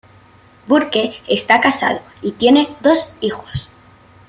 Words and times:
Burke 0.67 1.13
está 1.27 1.61
casado 1.61 1.99
y 2.23 2.31
tiene 2.31 2.69
dos 2.81 3.13
hijos. 3.21 3.69